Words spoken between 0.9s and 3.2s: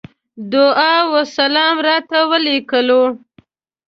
وسلام راته وليکلو.